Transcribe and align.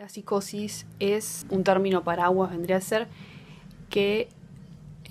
La 0.00 0.08
psicosis 0.08 0.86
es 0.98 1.44
un 1.50 1.62
término 1.62 2.02
paraguas, 2.02 2.52
vendría 2.52 2.78
a 2.78 2.80
ser, 2.80 3.06
que 3.90 4.30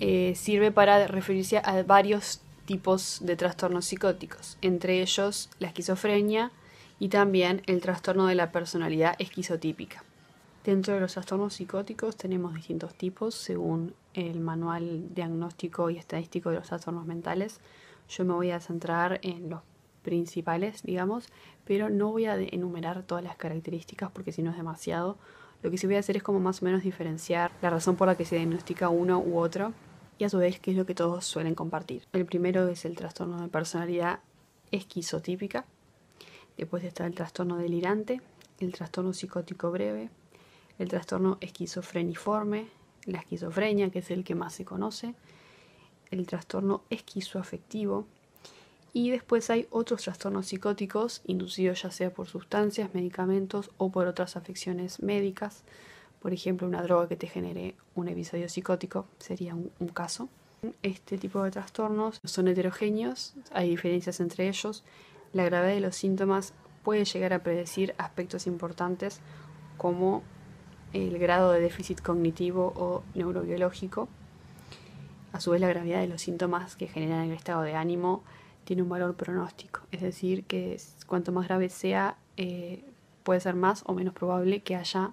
eh, 0.00 0.34
sirve 0.34 0.72
para 0.72 1.06
referirse 1.06 1.58
a 1.58 1.80
varios 1.84 2.40
tipos 2.64 3.20
de 3.22 3.36
trastornos 3.36 3.84
psicóticos, 3.84 4.58
entre 4.62 5.00
ellos 5.00 5.48
la 5.60 5.68
esquizofrenia 5.68 6.50
y 6.98 7.08
también 7.08 7.62
el 7.66 7.80
trastorno 7.80 8.26
de 8.26 8.34
la 8.34 8.50
personalidad 8.50 9.14
esquizotípica. 9.20 10.02
Dentro 10.64 10.94
de 10.94 10.98
los 10.98 11.12
trastornos 11.12 11.54
psicóticos 11.54 12.16
tenemos 12.16 12.52
distintos 12.52 12.92
tipos 12.94 13.36
según 13.36 13.94
el 14.14 14.40
manual 14.40 15.14
diagnóstico 15.14 15.90
y 15.90 15.98
estadístico 15.98 16.50
de 16.50 16.56
los 16.56 16.66
trastornos 16.66 17.06
mentales. 17.06 17.60
Yo 18.08 18.24
me 18.24 18.32
voy 18.32 18.50
a 18.50 18.58
centrar 18.58 19.20
en 19.22 19.50
los 19.50 19.60
principales, 20.02 20.82
digamos, 20.82 21.28
pero 21.64 21.90
no 21.90 22.10
voy 22.10 22.26
a 22.26 22.36
enumerar 22.36 23.02
todas 23.02 23.24
las 23.24 23.36
características 23.36 24.10
porque 24.10 24.32
si 24.32 24.42
no 24.42 24.50
es 24.50 24.56
demasiado. 24.56 25.18
Lo 25.62 25.70
que 25.70 25.78
sí 25.78 25.86
voy 25.86 25.96
a 25.96 26.00
hacer 26.00 26.16
es 26.16 26.22
como 26.22 26.40
más 26.40 26.62
o 26.62 26.64
menos 26.64 26.82
diferenciar 26.82 27.52
la 27.60 27.70
razón 27.70 27.96
por 27.96 28.08
la 28.08 28.16
que 28.16 28.24
se 28.24 28.36
diagnostica 28.36 28.88
uno 28.88 29.20
u 29.20 29.38
otro 29.38 29.74
y 30.18 30.24
a 30.24 30.28
su 30.28 30.38
vez 30.38 30.58
qué 30.60 30.70
es 30.70 30.76
lo 30.76 30.86
que 30.86 30.94
todos 30.94 31.24
suelen 31.24 31.54
compartir. 31.54 32.02
El 32.12 32.26
primero 32.26 32.66
es 32.68 32.84
el 32.84 32.96
trastorno 32.96 33.40
de 33.40 33.48
personalidad 33.48 34.20
esquizotípica, 34.70 35.64
después 36.56 36.84
está 36.84 37.06
el 37.06 37.14
trastorno 37.14 37.56
delirante, 37.56 38.20
el 38.58 38.72
trastorno 38.72 39.12
psicótico 39.12 39.70
breve, 39.70 40.10
el 40.78 40.88
trastorno 40.88 41.38
esquizofreniforme, 41.40 42.68
la 43.06 43.18
esquizofrenia, 43.18 43.90
que 43.90 44.00
es 44.00 44.10
el 44.10 44.24
que 44.24 44.34
más 44.34 44.54
se 44.54 44.64
conoce, 44.64 45.14
el 46.10 46.26
trastorno 46.26 46.82
esquizoafectivo, 46.90 48.06
y 48.92 49.10
después 49.10 49.50
hay 49.50 49.66
otros 49.70 50.02
trastornos 50.02 50.46
psicóticos 50.46 51.22
inducidos 51.24 51.82
ya 51.82 51.90
sea 51.90 52.12
por 52.12 52.26
sustancias, 52.26 52.94
medicamentos 52.94 53.70
o 53.78 53.90
por 53.90 54.06
otras 54.06 54.36
afecciones 54.36 55.02
médicas. 55.02 55.62
Por 56.20 56.32
ejemplo, 56.32 56.66
una 56.66 56.82
droga 56.82 57.08
que 57.08 57.16
te 57.16 57.28
genere 57.28 57.76
un 57.94 58.08
episodio 58.08 58.48
psicótico 58.48 59.06
sería 59.18 59.54
un, 59.54 59.88
caso. 59.88 60.28
Este 60.82 61.16
tipo 61.16 61.42
de 61.42 61.50
trastornos 61.50 62.20
son 62.24 62.48
heterogéneos, 62.48 63.34
hay 63.52 63.70
diferencias 63.70 64.20
entre 64.20 64.48
ellos. 64.48 64.84
La 65.32 65.44
gravedad 65.44 65.74
de 65.74 65.80
los 65.80 65.96
síntomas 65.96 66.52
puede 66.82 67.04
llegar 67.04 67.32
a 67.32 67.42
predecir 67.42 67.94
aspectos 67.96 68.46
importantes 68.46 69.20
como 69.78 70.22
el 70.92 71.18
grado 71.18 71.52
de 71.52 71.60
déficit 71.60 72.02
cognitivo 72.02 72.72
o 72.76 73.02
neurobiológico. 73.14 74.08
A 75.32 75.40
su 75.40 75.52
vez, 75.52 75.60
la 75.60 75.68
gravedad 75.68 76.00
de 76.00 76.08
los 76.08 76.20
síntomas 76.20 76.74
que 76.74 76.88
generan 76.88 77.24
el 77.26 77.32
estado 77.32 77.62
de 77.62 77.76
ánimo 77.76 78.24
tiene 78.64 78.82
un 78.82 78.88
valor 78.88 79.16
pronóstico. 79.16 79.80
Es 79.90 80.00
decir, 80.00 80.44
que 80.44 80.80
cuanto 81.06 81.32
más 81.32 81.48
grave 81.48 81.68
sea, 81.68 82.16
eh, 82.36 82.84
puede 83.22 83.40
ser 83.40 83.54
más 83.54 83.82
o 83.86 83.94
menos 83.94 84.14
probable 84.14 84.62
que 84.62 84.76
haya 84.76 85.12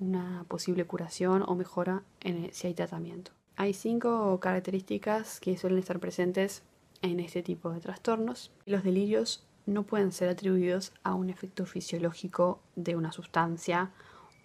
una 0.00 0.44
posible 0.48 0.84
curación 0.84 1.44
o 1.46 1.54
mejora 1.54 2.02
en 2.20 2.52
si 2.52 2.66
hay 2.66 2.74
tratamiento. 2.74 3.32
Hay 3.56 3.74
cinco 3.74 4.40
características 4.40 5.40
que 5.40 5.56
suelen 5.56 5.78
estar 5.78 6.00
presentes 6.00 6.62
en 7.02 7.20
este 7.20 7.42
tipo 7.42 7.70
de 7.70 7.80
trastornos. 7.80 8.50
Los 8.66 8.82
delirios 8.82 9.46
no 9.66 9.84
pueden 9.84 10.12
ser 10.12 10.28
atribuidos 10.28 10.92
a 11.02 11.14
un 11.14 11.30
efecto 11.30 11.66
fisiológico 11.66 12.60
de 12.74 12.96
una 12.96 13.12
sustancia 13.12 13.90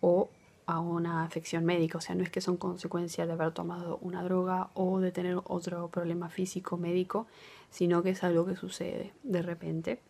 o 0.01 0.29
a 0.67 0.81
una 0.81 1.23
afección 1.23 1.63
médica, 1.63 1.97
o 1.97 2.01
sea, 2.01 2.13
no 2.13 2.23
es 2.23 2.29
que 2.29 2.41
son 2.41 2.57
consecuencia 2.57 3.25
de 3.25 3.31
haber 3.31 3.53
tomado 3.53 3.97
una 4.01 4.21
droga 4.21 4.69
o 4.73 4.99
de 4.99 5.11
tener 5.11 5.39
otro 5.45 5.87
problema 5.87 6.29
físico 6.29 6.77
médico, 6.77 7.25
sino 7.71 8.03
que 8.03 8.11
es 8.11 8.23
algo 8.23 8.45
que 8.45 8.57
sucede 8.57 9.13
de 9.23 9.41
repente. 9.41 10.01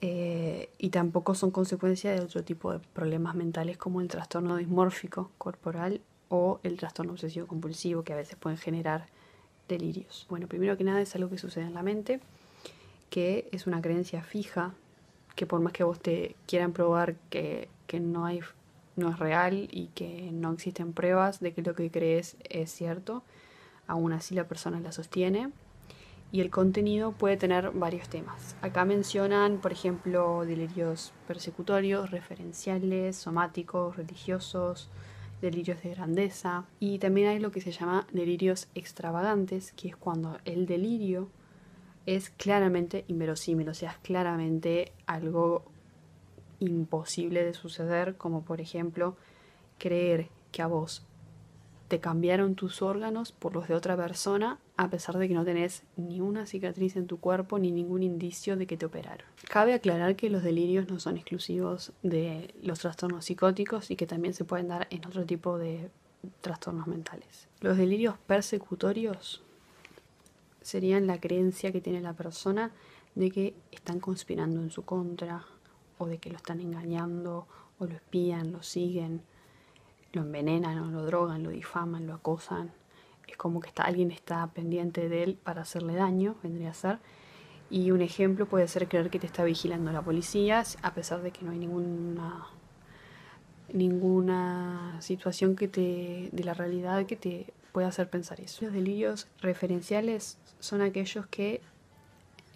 Eh, 0.00 0.68
y 0.78 0.90
tampoco 0.90 1.34
son 1.34 1.50
consecuencia 1.50 2.12
de 2.12 2.20
otro 2.20 2.44
tipo 2.44 2.72
de 2.72 2.78
problemas 2.78 3.34
mentales 3.34 3.76
como 3.76 4.00
el 4.00 4.08
trastorno 4.08 4.56
dismórfico 4.56 5.32
corporal 5.36 6.00
o 6.28 6.60
el 6.62 6.76
trastorno 6.76 7.12
obsesivo 7.12 7.48
compulsivo 7.48 8.04
que 8.04 8.12
a 8.12 8.16
veces 8.16 8.36
pueden 8.36 8.58
generar 8.58 9.06
delirios. 9.68 10.26
Bueno, 10.28 10.46
primero 10.46 10.76
que 10.76 10.84
nada 10.84 11.00
es 11.00 11.12
algo 11.16 11.28
que 11.28 11.38
sucede 11.38 11.64
en 11.64 11.74
la 11.74 11.82
mente, 11.82 12.20
que 13.10 13.48
es 13.50 13.66
una 13.66 13.82
creencia 13.82 14.22
fija, 14.22 14.74
que 15.34 15.44
por 15.44 15.58
más 15.60 15.72
que 15.72 15.82
vos 15.82 15.98
te 15.98 16.36
quieran 16.46 16.72
probar 16.72 17.16
que, 17.30 17.68
que 17.88 17.98
no 17.98 18.26
hay 18.26 18.42
no 18.96 19.10
es 19.10 19.18
real 19.18 19.68
y 19.70 19.88
que 19.88 20.30
no 20.32 20.52
existen 20.52 20.92
pruebas 20.92 21.40
de 21.40 21.52
que 21.52 21.62
lo 21.62 21.74
que 21.74 21.90
crees 21.90 22.36
es 22.48 22.70
cierto, 22.70 23.22
aún 23.86 24.12
así 24.12 24.34
la 24.34 24.48
persona 24.48 24.80
la 24.80 24.92
sostiene. 24.92 25.50
Y 26.32 26.40
el 26.40 26.50
contenido 26.50 27.12
puede 27.12 27.36
tener 27.36 27.70
varios 27.70 28.08
temas. 28.08 28.56
Acá 28.60 28.84
mencionan, 28.84 29.58
por 29.58 29.70
ejemplo, 29.70 30.44
delirios 30.44 31.12
persecutorios, 31.28 32.10
referenciales, 32.10 33.16
somáticos, 33.16 33.96
religiosos, 33.96 34.90
delirios 35.40 35.82
de 35.82 35.90
grandeza. 35.90 36.64
Y 36.80 36.98
también 36.98 37.28
hay 37.28 37.38
lo 37.38 37.52
que 37.52 37.60
se 37.60 37.70
llama 37.70 38.06
delirios 38.12 38.68
extravagantes, 38.74 39.72
que 39.72 39.88
es 39.88 39.96
cuando 39.96 40.38
el 40.44 40.66
delirio 40.66 41.30
es 42.06 42.30
claramente 42.30 43.04
inverosímil, 43.08 43.68
o 43.68 43.74
sea, 43.74 43.92
es 43.92 43.98
claramente 43.98 44.92
algo 45.06 45.64
imposible 46.58 47.44
de 47.44 47.54
suceder, 47.54 48.16
como 48.16 48.44
por 48.44 48.60
ejemplo 48.60 49.16
creer 49.78 50.28
que 50.52 50.62
a 50.62 50.66
vos 50.66 51.04
te 51.88 52.00
cambiaron 52.00 52.54
tus 52.54 52.82
órganos 52.82 53.32
por 53.32 53.54
los 53.54 53.68
de 53.68 53.74
otra 53.74 53.96
persona 53.96 54.58
a 54.76 54.90
pesar 54.90 55.16
de 55.18 55.28
que 55.28 55.34
no 55.34 55.44
tenés 55.44 55.84
ni 55.96 56.20
una 56.20 56.46
cicatriz 56.46 56.96
en 56.96 57.06
tu 57.06 57.18
cuerpo 57.18 57.58
ni 57.58 57.70
ningún 57.70 58.02
indicio 58.02 58.56
de 58.56 58.66
que 58.66 58.76
te 58.76 58.86
operaron. 58.86 59.26
Cabe 59.48 59.72
aclarar 59.72 60.16
que 60.16 60.28
los 60.28 60.42
delirios 60.42 60.88
no 60.88 60.98
son 60.98 61.16
exclusivos 61.16 61.92
de 62.02 62.54
los 62.62 62.80
trastornos 62.80 63.24
psicóticos 63.24 63.90
y 63.90 63.96
que 63.96 64.06
también 64.06 64.34
se 64.34 64.44
pueden 64.44 64.68
dar 64.68 64.86
en 64.90 65.06
otro 65.06 65.24
tipo 65.24 65.58
de 65.58 65.90
trastornos 66.40 66.86
mentales. 66.86 67.48
Los 67.60 67.78
delirios 67.78 68.16
persecutorios 68.26 69.42
serían 70.60 71.06
la 71.06 71.20
creencia 71.20 71.72
que 71.72 71.80
tiene 71.80 72.00
la 72.00 72.12
persona 72.12 72.72
de 73.14 73.30
que 73.30 73.54
están 73.70 74.00
conspirando 74.00 74.60
en 74.60 74.70
su 74.70 74.84
contra 74.84 75.46
o 75.98 76.06
de 76.06 76.18
que 76.18 76.30
lo 76.30 76.36
están 76.36 76.60
engañando 76.60 77.46
o 77.78 77.86
lo 77.86 77.94
espían, 77.94 78.52
lo 78.52 78.62
siguen, 78.62 79.22
lo 80.12 80.22
envenenan 80.22 80.78
o 80.78 80.90
lo 80.90 81.04
drogan, 81.04 81.42
lo 81.42 81.50
difaman, 81.50 82.06
lo 82.06 82.14
acosan. 82.14 82.72
Es 83.26 83.36
como 83.36 83.60
que 83.60 83.68
está, 83.68 83.82
alguien 83.82 84.10
está 84.10 84.46
pendiente 84.48 85.08
de 85.08 85.22
él 85.22 85.38
para 85.42 85.62
hacerle 85.62 85.94
daño, 85.94 86.36
vendría 86.42 86.70
a 86.70 86.74
ser. 86.74 86.98
Y 87.68 87.90
un 87.90 88.00
ejemplo 88.00 88.46
puede 88.46 88.68
ser 88.68 88.88
creer 88.88 89.10
que 89.10 89.18
te 89.18 89.26
está 89.26 89.42
vigilando 89.44 89.90
la 89.92 90.02
policía, 90.02 90.62
a 90.82 90.94
pesar 90.94 91.22
de 91.22 91.32
que 91.32 91.44
no 91.44 91.50
hay 91.50 91.58
ninguna 91.58 92.46
ninguna 93.72 94.96
situación 95.00 95.56
que 95.56 95.66
te 95.66 96.28
de 96.30 96.44
la 96.44 96.54
realidad 96.54 97.04
que 97.06 97.16
te 97.16 97.52
pueda 97.72 97.88
hacer 97.88 98.08
pensar 98.08 98.40
eso. 98.40 98.64
Los 98.64 98.72
delirios 98.72 99.28
referenciales 99.40 100.38
son 100.60 100.80
aquellos 100.80 101.26
que 101.26 101.60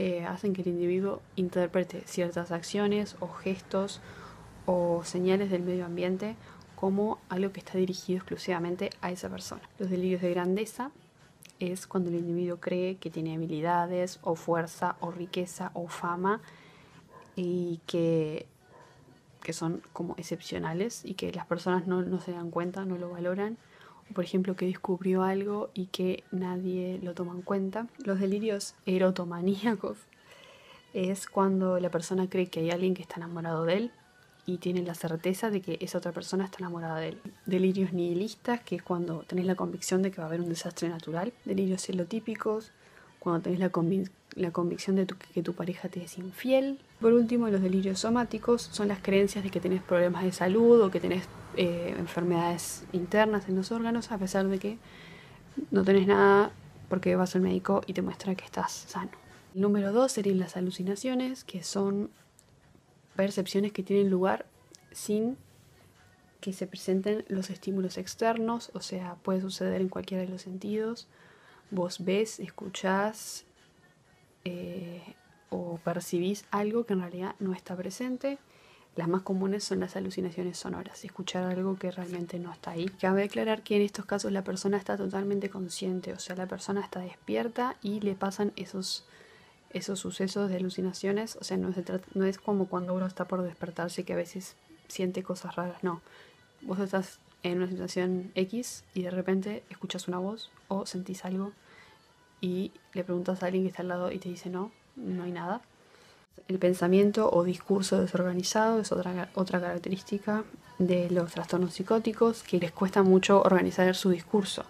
eh, 0.02 0.24
hacen 0.24 0.54
que 0.54 0.62
el 0.62 0.68
individuo 0.68 1.20
interprete 1.36 2.04
ciertas 2.06 2.52
acciones 2.52 3.16
o 3.20 3.28
gestos 3.28 4.00
o 4.64 5.02
señales 5.04 5.50
del 5.50 5.62
medio 5.62 5.84
ambiente 5.84 6.36
como 6.74 7.18
algo 7.28 7.52
que 7.52 7.60
está 7.60 7.76
dirigido 7.76 8.16
exclusivamente 8.16 8.88
a 9.02 9.10
esa 9.10 9.28
persona. 9.28 9.60
Los 9.78 9.90
delirios 9.90 10.22
de 10.22 10.30
grandeza 10.30 10.90
es 11.58 11.86
cuando 11.86 12.08
el 12.08 12.16
individuo 12.16 12.60
cree 12.60 12.96
que 12.96 13.10
tiene 13.10 13.34
habilidades 13.34 14.20
o 14.22 14.36
fuerza 14.36 14.96
o 15.00 15.10
riqueza 15.10 15.70
o 15.74 15.86
fama 15.88 16.40
y 17.36 17.80
que, 17.86 18.46
que 19.42 19.52
son 19.52 19.82
como 19.92 20.14
excepcionales 20.16 21.04
y 21.04 21.12
que 21.12 21.30
las 21.30 21.44
personas 21.44 21.86
no, 21.86 22.00
no 22.00 22.20
se 22.20 22.32
dan 22.32 22.50
cuenta, 22.50 22.86
no 22.86 22.96
lo 22.96 23.10
valoran 23.10 23.58
por 24.14 24.24
ejemplo, 24.24 24.56
que 24.56 24.66
descubrió 24.66 25.22
algo 25.22 25.70
y 25.74 25.86
que 25.86 26.24
nadie 26.30 26.98
lo 27.02 27.14
toma 27.14 27.32
en 27.32 27.42
cuenta. 27.42 27.86
Los 28.04 28.20
delirios 28.20 28.74
erotomaníacos 28.86 29.98
es 30.92 31.26
cuando 31.26 31.78
la 31.78 31.90
persona 31.90 32.28
cree 32.28 32.48
que 32.48 32.60
hay 32.60 32.70
alguien 32.70 32.94
que 32.94 33.02
está 33.02 33.16
enamorado 33.16 33.64
de 33.64 33.74
él 33.74 33.90
y 34.46 34.58
tiene 34.58 34.82
la 34.82 34.94
certeza 34.94 35.50
de 35.50 35.60
que 35.60 35.78
esa 35.80 35.98
otra 35.98 36.12
persona 36.12 36.44
está 36.44 36.58
enamorada 36.58 36.98
de 36.98 37.08
él. 37.10 37.20
Delirios 37.46 37.92
nihilistas, 37.92 38.60
que 38.60 38.76
es 38.76 38.82
cuando 38.82 39.20
tenés 39.20 39.46
la 39.46 39.54
convicción 39.54 40.02
de 40.02 40.10
que 40.10 40.18
va 40.18 40.24
a 40.24 40.26
haber 40.28 40.40
un 40.40 40.48
desastre 40.48 40.88
natural. 40.88 41.32
Delirios 41.44 41.86
celotípicos, 41.86 42.72
cuando 43.18 43.42
tenés 43.42 43.60
la, 43.60 43.70
la 44.34 44.50
convicción 44.50 44.96
de 44.96 45.06
que 45.06 45.42
tu 45.42 45.54
pareja 45.54 45.88
te 45.88 46.02
es 46.02 46.18
infiel. 46.18 46.78
Por 47.00 47.12
último, 47.12 47.48
los 47.48 47.62
delirios 47.62 48.00
somáticos 48.00 48.62
son 48.62 48.88
las 48.88 49.00
creencias 49.00 49.44
de 49.44 49.50
que 49.50 49.60
tenés 49.60 49.82
problemas 49.82 50.24
de 50.24 50.32
salud 50.32 50.80
o 50.80 50.90
que 50.90 51.00
tenés 51.00 51.24
eh, 51.56 51.94
enfermedades 51.98 52.84
internas 52.92 53.48
en 53.48 53.56
los 53.56 53.72
órganos, 53.72 54.12
a 54.12 54.18
pesar 54.18 54.46
de 54.48 54.58
que 54.58 54.78
no 55.70 55.84
tenés 55.84 56.06
nada 56.06 56.52
porque 56.88 57.16
vas 57.16 57.34
al 57.36 57.42
médico 57.42 57.82
y 57.86 57.92
te 57.92 58.02
muestra 58.02 58.34
que 58.34 58.44
estás 58.44 58.72
sano. 58.72 59.10
El 59.54 59.62
número 59.62 59.92
dos 59.92 60.12
serían 60.12 60.38
las 60.38 60.56
alucinaciones, 60.56 61.44
que 61.44 61.62
son 61.62 62.10
percepciones 63.16 63.72
que 63.72 63.82
tienen 63.82 64.10
lugar 64.10 64.46
sin 64.92 65.36
que 66.40 66.52
se 66.52 66.66
presenten 66.66 67.24
los 67.28 67.50
estímulos 67.50 67.98
externos, 67.98 68.70
o 68.72 68.80
sea, 68.80 69.16
puede 69.22 69.40
suceder 69.40 69.80
en 69.80 69.88
cualquiera 69.88 70.24
de 70.24 70.30
los 70.30 70.42
sentidos. 70.42 71.06
Vos 71.70 72.04
ves, 72.04 72.40
escuchás 72.40 73.44
eh, 74.44 75.02
o 75.50 75.78
percibís 75.78 76.44
algo 76.50 76.84
que 76.84 76.94
en 76.94 77.00
realidad 77.00 77.34
no 77.40 77.52
está 77.52 77.76
presente 77.76 78.38
Las 78.96 79.08
más 79.08 79.22
comunes 79.22 79.64
son 79.64 79.80
las 79.80 79.96
alucinaciones 79.96 80.58
sonoras, 80.58 81.04
escuchar 81.04 81.44
algo 81.44 81.76
que 81.78 81.90
realmente 81.90 82.38
no 82.38 82.52
está 82.52 82.72
ahí. 82.72 82.86
Cabe 83.00 83.24
aclarar 83.24 83.62
que 83.62 83.76
en 83.76 83.82
estos 83.82 84.04
casos 84.04 84.32
la 84.32 84.42
persona 84.42 84.76
está 84.78 84.96
totalmente 84.96 85.48
consciente, 85.48 86.12
o 86.12 86.18
sea, 86.18 86.36
la 86.36 86.46
persona 86.46 86.80
está 86.80 87.00
despierta 87.00 87.76
y 87.82 88.00
le 88.00 88.14
pasan 88.14 88.52
esos, 88.56 89.04
esos 89.70 90.00
sucesos 90.00 90.50
de 90.50 90.56
alucinaciones, 90.56 91.36
o 91.36 91.44
sea, 91.44 91.56
no, 91.56 91.72
no 92.14 92.24
es 92.24 92.38
como 92.38 92.66
cuando 92.66 92.94
uno 92.94 93.06
está 93.06 93.26
por 93.26 93.42
despertarse 93.42 94.04
que 94.04 94.14
a 94.14 94.16
veces 94.16 94.56
siente 94.88 95.22
cosas 95.22 95.54
raras, 95.54 95.82
no. 95.84 96.02
Vos 96.62 96.78
estás 96.80 97.20
en 97.42 97.58
una 97.58 97.68
situación 97.68 98.32
X 98.34 98.84
y 98.92 99.02
de 99.02 99.10
repente 99.10 99.62
escuchas 99.70 100.08
una 100.08 100.18
voz 100.18 100.50
o 100.68 100.84
sentís 100.84 101.24
algo 101.24 101.52
y 102.40 102.72
le 102.94 103.04
preguntas 103.04 103.42
a 103.42 103.46
alguien 103.46 103.64
que 103.64 103.68
está 103.68 103.82
al 103.82 103.88
lado 103.88 104.12
y 104.12 104.18
te 104.18 104.28
dice 104.28 104.50
no, 104.50 104.70
no 104.96 105.24
hay 105.24 105.32
nada. 105.32 105.60
El 106.48 106.58
pensamiento 106.58 107.30
o 107.30 107.44
discurso 107.44 108.00
desorganizado 108.00 108.80
es 108.80 108.92
otra, 108.92 109.30
otra 109.34 109.60
característica 109.60 110.44
de 110.78 111.10
los 111.10 111.32
trastornos 111.32 111.74
psicóticos 111.74 112.42
que 112.42 112.58
les 112.58 112.72
cuesta 112.72 113.02
mucho 113.02 113.42
organizar 113.42 113.94
su 113.94 114.10
discurso. 114.10 114.64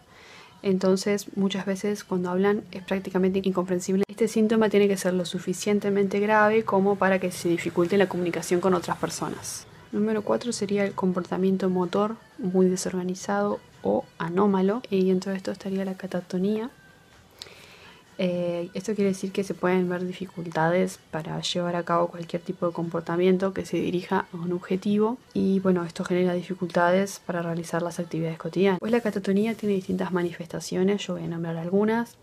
Entonces, 0.62 1.34
muchas 1.36 1.64
veces 1.64 2.04
cuando 2.04 2.30
hablan 2.30 2.64
es 2.70 2.82
prácticamente 2.82 3.40
incomprensible. 3.42 4.04
Este 4.08 4.28
síntoma 4.28 4.68
tiene 4.68 4.88
que 4.88 4.96
ser 4.96 5.14
lo 5.14 5.24
suficientemente 5.24 6.20
grave 6.20 6.64
como 6.64 6.96
para 6.96 7.18
que 7.18 7.30
se 7.30 7.48
dificulte 7.48 7.96
la 7.96 8.08
comunicación 8.08 8.60
con 8.60 8.74
otras 8.74 8.98
personas. 8.98 9.66
Número 9.92 10.22
4 10.22 10.52
sería 10.52 10.84
el 10.84 10.92
comportamiento 10.92 11.70
motor 11.70 12.16
muy 12.38 12.68
desorganizado 12.68 13.58
o 13.82 14.04
anómalo. 14.18 14.82
Y 14.90 15.08
dentro 15.08 15.32
de 15.32 15.38
esto 15.38 15.50
estaría 15.50 15.84
la 15.84 15.94
catatonía, 15.94 16.70
eh, 18.22 18.68
esto 18.74 18.94
quiere 18.94 19.12
decir 19.12 19.32
que 19.32 19.44
se 19.44 19.54
pueden 19.54 19.88
ver 19.88 20.06
dificultades 20.06 21.00
para 21.10 21.40
llevar 21.40 21.74
a 21.74 21.84
cabo 21.84 22.08
cualquier 22.08 22.42
tipo 22.42 22.66
de 22.66 22.74
comportamiento 22.74 23.54
que 23.54 23.64
se 23.64 23.78
dirija 23.78 24.26
a 24.30 24.36
un 24.36 24.52
objetivo 24.52 25.16
y 25.32 25.58
bueno, 25.60 25.86
esto 25.86 26.04
genera 26.04 26.34
dificultades 26.34 27.22
para 27.24 27.40
realizar 27.40 27.80
las 27.80 27.98
actividades 27.98 28.36
cotidianas. 28.36 28.78
Pues 28.78 28.92
la 28.92 29.00
catatonía 29.00 29.54
tiene 29.54 29.74
distintas 29.74 30.12
manifestaciones, 30.12 31.06
yo 31.06 31.14
voy 31.14 31.24
a 31.24 31.28
nombrar 31.28 31.56
algunas. 31.56 32.18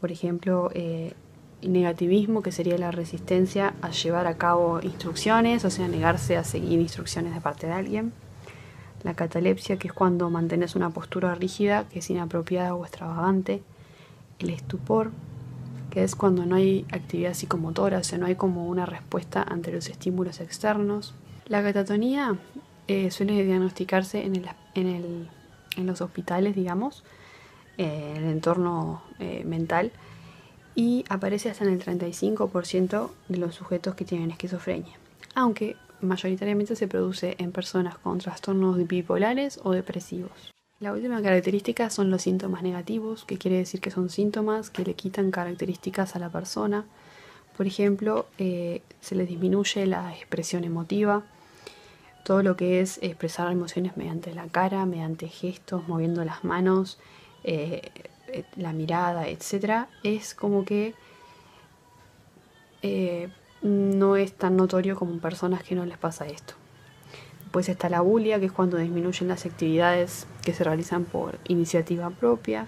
Por 0.00 0.10
ejemplo, 0.10 0.70
eh, 0.72 1.12
negativismo, 1.60 2.40
que 2.40 2.50
sería 2.50 2.78
la 2.78 2.90
resistencia 2.90 3.74
a 3.82 3.90
llevar 3.90 4.26
a 4.26 4.38
cabo 4.38 4.80
instrucciones, 4.80 5.66
o 5.66 5.70
sea, 5.70 5.86
negarse 5.86 6.38
a 6.38 6.44
seguir 6.44 6.80
instrucciones 6.80 7.34
de 7.34 7.42
parte 7.42 7.66
de 7.66 7.74
alguien. 7.74 8.14
La 9.02 9.12
catalepsia, 9.12 9.76
que 9.76 9.88
es 9.88 9.92
cuando 9.92 10.30
mantienes 10.30 10.76
una 10.76 10.88
postura 10.88 11.34
rígida 11.34 11.84
que 11.90 11.98
es 11.98 12.08
inapropiada 12.08 12.74
o 12.74 12.86
extravagante 12.86 13.60
el 14.38 14.50
estupor, 14.50 15.12
que 15.90 16.04
es 16.04 16.14
cuando 16.14 16.44
no 16.44 16.56
hay 16.56 16.84
actividad 16.92 17.34
psicomotora, 17.34 17.98
o 17.98 18.04
sea, 18.04 18.18
no 18.18 18.26
hay 18.26 18.34
como 18.34 18.68
una 18.68 18.86
respuesta 18.86 19.42
ante 19.42 19.72
los 19.72 19.88
estímulos 19.88 20.40
externos. 20.40 21.14
La 21.46 21.62
catatonía 21.62 22.36
eh, 22.88 23.10
suele 23.10 23.44
diagnosticarse 23.44 24.24
en, 24.24 24.36
el, 24.36 24.46
en, 24.74 24.86
el, 24.88 25.28
en, 25.76 25.86
los 25.86 26.00
hospitales, 26.00 26.54
digamos, 26.54 27.04
eh, 27.78 28.14
en 28.16 28.24
el 28.24 28.30
entorno 28.30 29.02
eh, 29.18 29.42
mental, 29.44 29.92
y 30.74 31.04
aparece 31.08 31.50
hasta 31.50 31.64
en 31.64 31.70
el 31.70 31.82
35% 31.82 33.10
de 33.28 33.38
los 33.38 33.54
sujetos 33.54 33.94
que 33.94 34.04
tienen 34.04 34.30
esquizofrenia, 34.30 34.98
aunque 35.34 35.76
mayoritariamente 36.02 36.76
se 36.76 36.88
produce 36.88 37.36
en 37.38 37.52
personas 37.52 37.96
con 37.96 38.18
trastornos 38.18 38.86
bipolares 38.86 39.58
o 39.62 39.72
depresivos. 39.72 40.52
La 40.78 40.92
última 40.92 41.22
característica 41.22 41.88
son 41.88 42.10
los 42.10 42.20
síntomas 42.20 42.62
negativos, 42.62 43.24
que 43.24 43.38
quiere 43.38 43.56
decir 43.56 43.80
que 43.80 43.90
son 43.90 44.10
síntomas 44.10 44.68
que 44.68 44.84
le 44.84 44.92
quitan 44.92 45.30
características 45.30 46.14
a 46.14 46.18
la 46.18 46.28
persona. 46.28 46.84
Por 47.56 47.66
ejemplo, 47.66 48.26
eh, 48.36 48.82
se 49.00 49.14
le 49.14 49.24
disminuye 49.24 49.86
la 49.86 50.12
expresión 50.12 50.64
emotiva, 50.64 51.22
todo 52.24 52.42
lo 52.42 52.56
que 52.56 52.80
es 52.80 52.98
expresar 53.00 53.50
emociones 53.50 53.96
mediante 53.96 54.34
la 54.34 54.48
cara, 54.48 54.84
mediante 54.84 55.28
gestos, 55.28 55.88
moviendo 55.88 56.22
las 56.26 56.44
manos, 56.44 56.98
eh, 57.42 57.80
eh, 58.28 58.44
la 58.56 58.74
mirada, 58.74 59.28
etc. 59.28 59.86
Es 60.02 60.34
como 60.34 60.66
que 60.66 60.94
no 63.62 64.16
es 64.16 64.32
tan 64.34 64.56
notorio 64.56 64.94
como 64.94 65.12
en 65.12 65.20
personas 65.20 65.62
que 65.62 65.74
no 65.74 65.86
les 65.86 65.96
pasa 65.96 66.26
esto. 66.26 66.55
Después 67.56 67.70
está 67.70 67.88
la 67.88 68.02
bulia, 68.02 68.38
que 68.38 68.44
es 68.44 68.52
cuando 68.52 68.76
disminuyen 68.76 69.28
las 69.28 69.46
actividades 69.46 70.26
que 70.44 70.52
se 70.52 70.62
realizan 70.62 71.06
por 71.06 71.38
iniciativa 71.48 72.10
propia. 72.10 72.66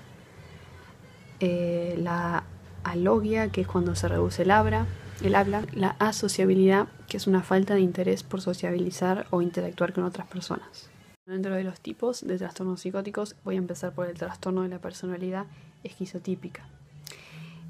Eh, 1.40 1.94
la 1.98 2.44
alogia, 2.84 3.52
que 3.52 3.60
es 3.60 3.66
cuando 3.66 3.94
se 3.94 4.08
reduce 4.08 4.44
el 4.44 4.50
habla, 4.50 4.86
el 5.22 5.34
habla. 5.34 5.62
La 5.74 5.94
asociabilidad, 5.98 6.88
que 7.06 7.18
es 7.18 7.26
una 7.26 7.42
falta 7.42 7.74
de 7.74 7.82
interés 7.82 8.22
por 8.22 8.40
sociabilizar 8.40 9.26
o 9.28 9.42
interactuar 9.42 9.92
con 9.92 10.04
otras 10.04 10.26
personas. 10.26 10.88
Dentro 11.26 11.54
de 11.54 11.64
los 11.64 11.78
tipos 11.80 12.26
de 12.26 12.38
trastornos 12.38 12.80
psicóticos, 12.80 13.36
voy 13.44 13.56
a 13.56 13.58
empezar 13.58 13.92
por 13.92 14.06
el 14.08 14.16
trastorno 14.16 14.62
de 14.62 14.70
la 14.70 14.78
personalidad 14.78 15.44
esquizotípica. 15.84 16.66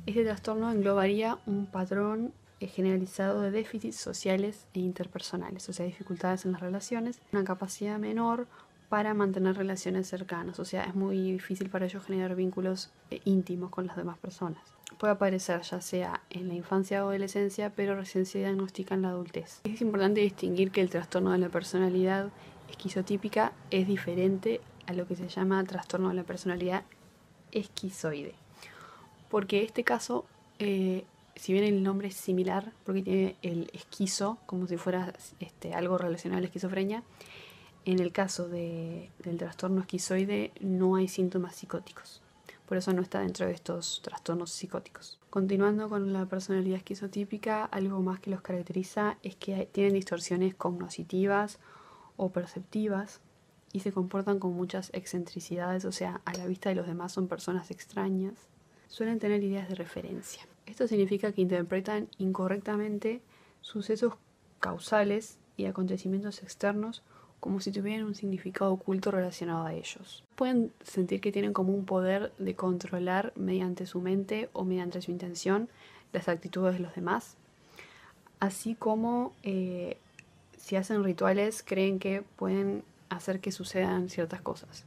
Este 0.06 0.22
trastorno 0.22 0.70
englobaría 0.70 1.36
un 1.46 1.66
patrón 1.66 2.32
generalizado 2.66 3.40
de 3.40 3.50
déficits 3.50 3.96
sociales 3.96 4.66
e 4.74 4.80
interpersonales, 4.80 5.68
o 5.68 5.72
sea, 5.72 5.86
dificultades 5.86 6.44
en 6.44 6.52
las 6.52 6.60
relaciones, 6.60 7.20
una 7.32 7.44
capacidad 7.44 7.98
menor 7.98 8.48
para 8.88 9.14
mantener 9.14 9.56
relaciones 9.56 10.08
cercanas, 10.08 10.58
o 10.58 10.64
sea, 10.64 10.84
es 10.84 10.94
muy 10.94 11.32
difícil 11.32 11.68
para 11.68 11.86
ellos 11.86 12.04
generar 12.04 12.34
vínculos 12.34 12.90
eh, 13.10 13.20
íntimos 13.24 13.70
con 13.70 13.86
las 13.86 13.96
demás 13.96 14.18
personas. 14.18 14.62
Puede 14.98 15.12
aparecer 15.12 15.60
ya 15.60 15.80
sea 15.80 16.22
en 16.30 16.48
la 16.48 16.54
infancia 16.54 17.04
o 17.04 17.10
adolescencia, 17.10 17.70
pero 17.70 17.94
recién 17.94 18.24
se 18.24 18.38
diagnostica 18.38 18.94
en 18.94 19.02
la 19.02 19.10
adultez. 19.10 19.60
Es 19.64 19.80
importante 19.82 20.22
distinguir 20.22 20.70
que 20.70 20.80
el 20.80 20.88
trastorno 20.88 21.30
de 21.30 21.38
la 21.38 21.50
personalidad 21.50 22.30
esquizotípica 22.70 23.52
es 23.70 23.86
diferente 23.86 24.60
a 24.86 24.94
lo 24.94 25.06
que 25.06 25.16
se 25.16 25.28
llama 25.28 25.62
trastorno 25.64 26.08
de 26.08 26.14
la 26.14 26.24
personalidad 26.24 26.84
esquizoide, 27.52 28.34
porque 29.30 29.62
este 29.62 29.84
caso 29.84 30.24
eh, 30.58 31.04
si 31.38 31.52
bien 31.52 31.64
el 31.64 31.82
nombre 31.82 32.08
es 32.08 32.16
similar, 32.16 32.72
porque 32.84 33.02
tiene 33.02 33.36
el 33.42 33.70
esquizo, 33.72 34.38
como 34.46 34.66
si 34.66 34.76
fuera 34.76 35.12
este, 35.40 35.72
algo 35.72 35.96
relacionado 35.96 36.38
a 36.38 36.40
la 36.40 36.46
esquizofrenia, 36.46 37.02
en 37.84 38.00
el 38.00 38.12
caso 38.12 38.48
del 38.48 39.08
trastorno 39.38 39.80
esquizoide 39.80 40.52
no 40.60 40.96
hay 40.96 41.08
síntomas 41.08 41.56
psicóticos. 41.56 42.22
Por 42.66 42.76
eso 42.76 42.92
no 42.92 43.00
está 43.00 43.20
dentro 43.20 43.46
de 43.46 43.52
estos 43.52 44.02
trastornos 44.02 44.50
psicóticos. 44.50 45.18
Continuando 45.30 45.88
con 45.88 46.12
la 46.12 46.26
personalidad 46.26 46.76
esquizotípica, 46.76 47.64
algo 47.64 48.02
más 48.02 48.20
que 48.20 48.30
los 48.30 48.42
caracteriza 48.42 49.16
es 49.22 49.36
que 49.36 49.66
tienen 49.72 49.94
distorsiones 49.94 50.54
cognitivas 50.54 51.60
o 52.18 52.30
perceptivas 52.30 53.20
y 53.72 53.80
se 53.80 53.92
comportan 53.92 54.38
con 54.38 54.54
muchas 54.54 54.90
excentricidades, 54.92 55.84
o 55.84 55.92
sea, 55.92 56.20
a 56.24 56.34
la 56.34 56.46
vista 56.46 56.68
de 56.68 56.74
los 56.74 56.86
demás 56.86 57.12
son 57.12 57.28
personas 57.28 57.70
extrañas. 57.70 58.34
Suelen 58.88 59.18
tener 59.18 59.42
ideas 59.42 59.68
de 59.68 59.74
referencia. 59.74 60.42
Esto 60.68 60.86
significa 60.86 61.32
que 61.32 61.40
interpretan 61.40 62.08
incorrectamente 62.18 63.22
sucesos 63.62 64.14
causales 64.60 65.38
y 65.56 65.64
acontecimientos 65.64 66.42
externos 66.42 67.02
como 67.40 67.60
si 67.60 67.72
tuvieran 67.72 68.04
un 68.04 68.14
significado 68.14 68.72
oculto 68.72 69.10
relacionado 69.10 69.64
a 69.64 69.72
ellos. 69.72 70.24
Pueden 70.34 70.72
sentir 70.82 71.20
que 71.20 71.32
tienen 71.32 71.52
como 71.52 71.72
un 71.72 71.86
poder 71.86 72.32
de 72.38 72.54
controlar 72.54 73.32
mediante 73.34 73.86
su 73.86 74.00
mente 74.00 74.50
o 74.52 74.64
mediante 74.64 75.00
su 75.00 75.10
intención 75.10 75.68
las 76.12 76.28
actitudes 76.28 76.74
de 76.74 76.80
los 76.80 76.94
demás, 76.94 77.36
así 78.40 78.74
como 78.74 79.32
eh, 79.42 79.96
si 80.58 80.76
hacen 80.76 81.02
rituales 81.02 81.62
creen 81.62 81.98
que 81.98 82.22
pueden 82.36 82.82
hacer 83.08 83.40
que 83.40 83.52
sucedan 83.52 84.10
ciertas 84.10 84.42
cosas. 84.42 84.84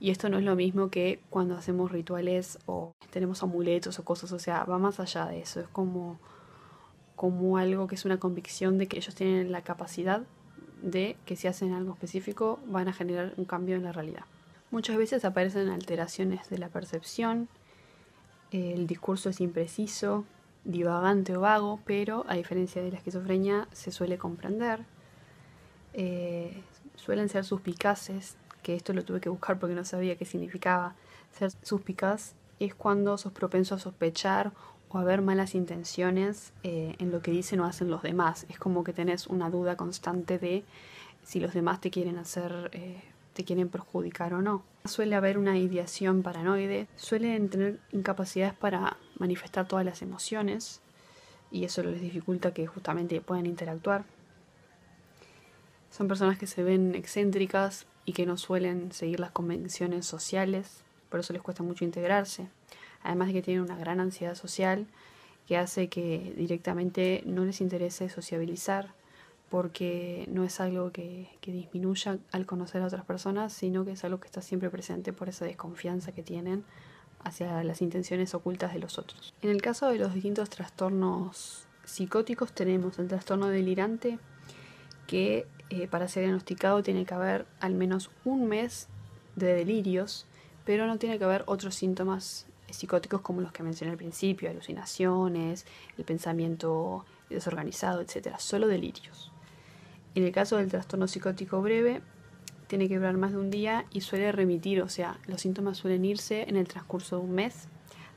Y 0.00 0.10
esto 0.10 0.28
no 0.28 0.38
es 0.38 0.44
lo 0.44 0.56
mismo 0.56 0.90
que 0.90 1.20
cuando 1.30 1.56
hacemos 1.56 1.90
rituales 1.92 2.58
o 2.66 2.92
tenemos 3.10 3.42
amuletos 3.42 3.98
o 3.98 4.04
cosas, 4.04 4.32
o 4.32 4.38
sea, 4.38 4.64
va 4.64 4.78
más 4.78 5.00
allá 5.00 5.26
de 5.26 5.40
eso, 5.40 5.60
es 5.60 5.68
como, 5.68 6.18
como 7.16 7.56
algo 7.58 7.86
que 7.86 7.94
es 7.94 8.04
una 8.04 8.18
convicción 8.18 8.76
de 8.76 8.86
que 8.88 8.96
ellos 8.98 9.14
tienen 9.14 9.52
la 9.52 9.62
capacidad 9.62 10.22
de 10.82 11.16
que 11.24 11.36
si 11.36 11.48
hacen 11.48 11.72
algo 11.72 11.94
específico 11.94 12.60
van 12.66 12.88
a 12.88 12.92
generar 12.92 13.32
un 13.36 13.44
cambio 13.44 13.76
en 13.76 13.84
la 13.84 13.92
realidad. 13.92 14.24
Muchas 14.70 14.96
veces 14.96 15.24
aparecen 15.24 15.68
alteraciones 15.68 16.50
de 16.50 16.58
la 16.58 16.68
percepción, 16.68 17.48
el 18.50 18.86
discurso 18.86 19.30
es 19.30 19.40
impreciso, 19.40 20.24
divagante 20.64 21.36
o 21.36 21.40
vago, 21.40 21.80
pero 21.84 22.24
a 22.28 22.34
diferencia 22.34 22.82
de 22.82 22.90
la 22.90 22.98
esquizofrenia 22.98 23.68
se 23.72 23.90
suele 23.90 24.18
comprender, 24.18 24.84
eh, 25.92 26.62
suelen 26.96 27.28
ser 27.28 27.44
suspicaces, 27.44 28.36
que 28.64 28.74
esto 28.74 28.92
lo 28.92 29.04
tuve 29.04 29.20
que 29.20 29.28
buscar 29.28 29.60
porque 29.60 29.76
no 29.76 29.84
sabía 29.84 30.16
qué 30.16 30.24
significaba. 30.24 30.96
Ser 31.30 31.52
suspicaz 31.62 32.34
es 32.58 32.74
cuando 32.74 33.16
sos 33.18 33.32
propenso 33.32 33.76
a 33.76 33.78
sospechar 33.78 34.52
o 34.88 34.98
a 34.98 35.04
ver 35.04 35.22
malas 35.22 35.54
intenciones 35.54 36.52
eh, 36.64 36.96
en 36.98 37.12
lo 37.12 37.20
que 37.20 37.30
dicen 37.30 37.60
o 37.60 37.66
hacen 37.66 37.90
los 37.90 38.02
demás. 38.02 38.46
Es 38.48 38.58
como 38.58 38.82
que 38.82 38.92
tenés 38.92 39.28
una 39.28 39.50
duda 39.50 39.76
constante 39.76 40.38
de 40.38 40.64
si 41.22 41.40
los 41.40 41.54
demás 41.54 41.80
te 41.80 41.90
quieren 41.90 42.18
hacer, 42.18 42.70
eh, 42.72 43.02
te 43.34 43.44
quieren 43.44 43.68
perjudicar 43.68 44.34
o 44.34 44.42
no. 44.42 44.62
Suele 44.86 45.14
haber 45.14 45.38
una 45.38 45.58
ideación 45.58 46.22
paranoide, 46.22 46.88
suelen 46.96 47.48
tener 47.48 47.80
incapacidades 47.92 48.54
para 48.54 48.96
manifestar 49.18 49.68
todas 49.68 49.84
las 49.84 50.02
emociones 50.02 50.80
y 51.50 51.64
eso 51.64 51.82
les 51.82 52.00
dificulta 52.00 52.52
que 52.52 52.66
justamente 52.66 53.20
puedan 53.20 53.46
interactuar. 53.46 54.04
Son 55.90 56.08
personas 56.08 56.38
que 56.38 56.46
se 56.46 56.62
ven 56.62 56.94
excéntricas 56.94 57.86
y 58.04 58.12
que 58.12 58.26
no 58.26 58.36
suelen 58.36 58.92
seguir 58.92 59.20
las 59.20 59.30
convenciones 59.30 60.06
sociales, 60.06 60.82
por 61.08 61.20
eso 61.20 61.32
les 61.32 61.42
cuesta 61.42 61.62
mucho 61.62 61.84
integrarse. 61.84 62.48
Además 63.02 63.28
de 63.28 63.34
que 63.34 63.42
tienen 63.42 63.62
una 63.62 63.76
gran 63.76 64.00
ansiedad 64.00 64.34
social 64.34 64.86
que 65.46 65.56
hace 65.56 65.88
que 65.88 66.32
directamente 66.36 67.22
no 67.26 67.44
les 67.44 67.60
interese 67.60 68.08
sociabilizar 68.08 68.94
porque 69.50 70.26
no 70.28 70.42
es 70.42 70.58
algo 70.58 70.90
que, 70.90 71.28
que, 71.40 71.52
disminuya 71.52 72.18
al 72.32 72.46
conocer 72.46 72.82
a 72.82 72.86
otras 72.86 73.04
personas, 73.04 73.52
sino 73.52 73.84
que 73.84 73.92
es 73.92 74.02
algo 74.02 74.18
que 74.18 74.26
está 74.26 74.42
siempre 74.42 74.70
presente 74.70 75.12
por 75.12 75.28
esa 75.28 75.44
desconfianza 75.44 76.12
que 76.12 76.22
tienen 76.22 76.64
hacia 77.22 77.62
las 77.64 77.80
intenciones 77.82 78.34
ocultas 78.34 78.72
de 78.72 78.80
los 78.80 78.98
otros. 78.98 79.34
En 79.42 79.50
el 79.50 79.62
caso 79.62 79.88
de 79.88 79.98
los 79.98 80.14
distintos 80.14 80.50
trastornos 80.50 81.66
psicóticos 81.84 82.52
tenemos 82.52 82.98
el 82.98 83.08
trastorno 83.08 83.48
delirante, 83.48 84.18
que 85.06 85.46
eh, 85.70 85.88
para 85.88 86.08
ser 86.08 86.24
diagnosticado 86.24 86.82
tiene 86.82 87.04
que 87.04 87.14
haber 87.14 87.46
al 87.60 87.74
menos 87.74 88.10
un 88.24 88.48
mes 88.48 88.88
de 89.36 89.54
delirios, 89.54 90.26
pero 90.64 90.86
no 90.86 90.98
tiene 90.98 91.18
que 91.18 91.24
haber 91.24 91.44
otros 91.46 91.74
síntomas 91.74 92.46
psicóticos 92.70 93.20
como 93.20 93.40
los 93.40 93.52
que 93.52 93.62
mencioné 93.62 93.92
al 93.92 93.98
principio, 93.98 94.50
alucinaciones, 94.50 95.66
el 95.96 96.04
pensamiento 96.04 97.04
desorganizado, 97.30 98.00
etc. 98.00 98.36
Solo 98.38 98.66
delirios. 98.66 99.32
En 100.14 100.24
el 100.24 100.32
caso 100.32 100.56
del 100.56 100.68
trastorno 100.68 101.08
psicótico 101.08 101.60
breve, 101.60 102.02
tiene 102.66 102.88
que 102.88 102.96
durar 102.96 103.16
más 103.16 103.32
de 103.32 103.38
un 103.38 103.50
día 103.50 103.84
y 103.92 104.00
suele 104.00 104.32
remitir, 104.32 104.80
o 104.82 104.88
sea, 104.88 105.18
los 105.26 105.40
síntomas 105.40 105.78
suelen 105.78 106.04
irse 106.04 106.48
en 106.48 106.56
el 106.56 106.66
transcurso 106.66 107.18
de 107.18 107.22
un 107.24 107.32
mes, 107.32 107.68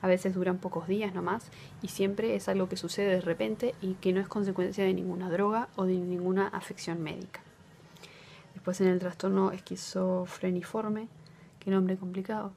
a 0.02 0.08
veces 0.08 0.34
duran 0.34 0.58
pocos 0.58 0.88
días 0.88 1.14
nomás, 1.14 1.50
y 1.82 1.88
siempre 1.88 2.36
es 2.36 2.48
algo 2.50 2.70
que 2.70 2.78
sucede 2.78 3.16
de 3.16 3.22
repente 3.22 3.76
y 3.82 3.94
que 3.96 4.14
no 4.14 4.22
es 4.22 4.28
consecuencia 4.28 4.84
de 4.84 4.94
ninguna 4.94 5.30
droga 5.30 5.70
o 5.76 5.86
de 5.86 5.96
ninguna 5.96 6.48
afección 6.48 7.02
médica. 7.02 7.42
Después 8.54 8.82
en 8.82 8.88
el 8.88 9.00
trastorno 9.00 9.52
esquizofreniforme, 9.52 11.08
qué 11.60 11.72
nombre 11.72 11.98
complicado, 11.98 12.54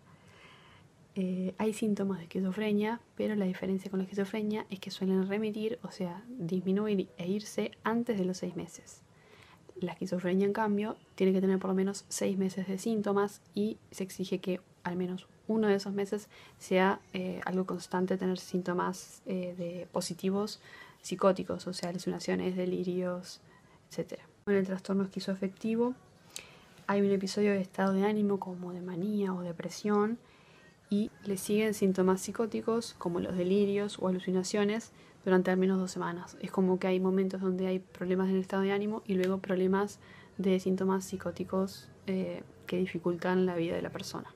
eh, 1.16 1.54
hay 1.58 1.72
síntomas 1.72 2.18
de 2.18 2.24
esquizofrenia, 2.24 3.00
pero 3.16 3.34
la 3.34 3.44
diferencia 3.44 3.90
con 3.90 3.98
la 3.98 4.04
esquizofrenia 4.04 4.64
es 4.70 4.78
que 4.78 4.90
suelen 4.90 5.28
remitir, 5.28 5.78
o 5.82 5.90
sea, 5.90 6.24
disminuir 6.28 7.08
e 7.18 7.28
irse 7.28 7.72
antes 7.82 8.18
de 8.18 8.24
los 8.24 8.38
seis 8.38 8.56
meses. 8.56 9.02
La 9.80 9.92
esquizofrenia, 9.92 10.46
en 10.46 10.52
cambio, 10.52 10.96
tiene 11.16 11.32
que 11.32 11.40
tener 11.40 11.58
por 11.58 11.70
lo 11.70 11.74
menos 11.74 12.04
seis 12.08 12.38
meses 12.38 12.68
de 12.68 12.78
síntomas 12.78 13.42
y 13.54 13.78
se 13.90 14.04
exige 14.04 14.38
que 14.38 14.60
al 14.84 14.96
menos 14.96 15.26
uno 15.50 15.66
de 15.66 15.74
esos 15.74 15.92
meses 15.92 16.28
sea 16.58 17.00
eh, 17.12 17.40
algo 17.44 17.66
constante, 17.66 18.16
tener 18.16 18.38
síntomas 18.38 19.20
eh, 19.26 19.54
de 19.58 19.88
positivos 19.90 20.60
psicóticos, 21.02 21.66
o 21.66 21.72
sea, 21.72 21.88
alucinaciones, 21.88 22.56
delirios, 22.56 23.40
etc. 23.90 24.20
En 24.46 24.54
el 24.54 24.66
trastorno 24.66 25.02
esquizoafectivo 25.02 25.94
hay 26.86 27.00
un 27.00 27.10
episodio 27.10 27.50
de 27.50 27.60
estado 27.60 27.92
de 27.94 28.04
ánimo 28.04 28.38
como 28.38 28.72
de 28.72 28.80
manía 28.80 29.34
o 29.34 29.42
depresión 29.42 30.18
y 30.88 31.10
le 31.24 31.36
siguen 31.36 31.74
síntomas 31.74 32.20
psicóticos 32.20 32.94
como 32.98 33.18
los 33.18 33.36
delirios 33.36 33.98
o 33.98 34.06
alucinaciones 34.06 34.92
durante 35.24 35.50
al 35.50 35.56
menos 35.56 35.78
dos 35.78 35.90
semanas. 35.90 36.36
Es 36.40 36.52
como 36.52 36.78
que 36.78 36.86
hay 36.86 37.00
momentos 37.00 37.40
donde 37.40 37.66
hay 37.66 37.80
problemas 37.80 38.28
en 38.28 38.36
el 38.36 38.40
estado 38.40 38.62
de 38.62 38.72
ánimo 38.72 39.02
y 39.04 39.14
luego 39.14 39.38
problemas 39.38 39.98
de 40.38 40.60
síntomas 40.60 41.04
psicóticos 41.04 41.88
eh, 42.06 42.44
que 42.68 42.76
dificultan 42.76 43.46
la 43.46 43.56
vida 43.56 43.74
de 43.74 43.82
la 43.82 43.90
persona. 43.90 44.32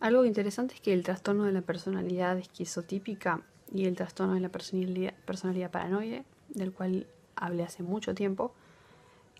Algo 0.00 0.24
interesante 0.24 0.74
es 0.74 0.80
que 0.80 0.94
el 0.94 1.02
trastorno 1.02 1.44
de 1.44 1.52
la 1.52 1.60
personalidad 1.60 2.38
esquizotípica 2.38 3.42
y 3.72 3.84
el 3.84 3.96
trastorno 3.96 4.34
de 4.34 4.40
la 4.40 4.48
personalidad, 4.48 5.14
personalidad 5.26 5.70
paranoide, 5.70 6.24
del 6.48 6.72
cual 6.72 7.06
hablé 7.36 7.62
hace 7.64 7.82
mucho 7.82 8.14
tiempo, 8.14 8.54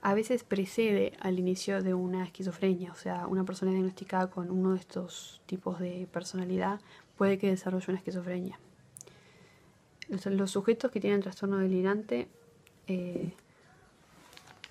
a 0.02 0.14
veces 0.14 0.45
precede 0.45 1.12
al 1.21 1.38
inicio 1.38 1.83
de 1.83 1.95
una 1.95 2.25
esquizofrenia, 2.25 2.93
o 2.93 2.95
sea, 2.95 3.26
una 3.26 3.45
persona 3.45 3.73
diagnosticada 3.73 4.31
con 4.31 4.50
uno 4.50 4.73
de 4.73 4.81
estos 4.81 5.40
tipos 5.47 5.79
de 5.79 6.09
personalidad 6.12 6.81
puede 7.17 7.38
que 7.38 7.49
desarrolle 7.49 7.87
una 7.88 7.99
esquizofrenia. 7.99 8.59
Los, 10.09 10.50
sujetos 10.50 10.90
que 10.90 11.00
tienen 11.00 11.21
trastorno 11.21 11.59
delirante 11.59 12.29
eh, 12.87 13.33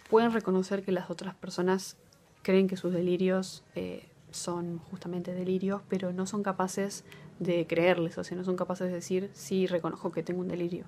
pueden 0.10 0.34
reconocer 0.34 0.84
que 0.84 0.92
las 0.92 1.10
otras 1.10 1.36
personas 1.36 1.96
creen 2.42 2.68
que 2.68 2.76
sus 2.76 2.92
delirios 2.92 3.64
eh, 3.76 4.10
son 4.32 4.80
justamente 4.80 5.34
delirios, 5.34 5.82
pero 5.90 6.14
no 6.14 6.26
son 6.26 6.44
capaces 6.44 7.04
de 7.40 7.66
creerles, 7.68 8.18
o 8.18 8.24
sea, 8.24 8.38
no 8.38 8.44
son 8.44 8.56
capaces 8.56 8.88
de 8.88 8.94
decir, 8.94 9.30
sí, 9.34 9.68
reconozco 9.68 10.12
que 10.12 10.24
tengo 10.24 10.42
un 10.42 10.48
delirio. 10.48 10.86